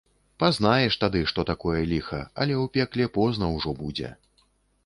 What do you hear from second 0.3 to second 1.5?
Пазнаеш тады, што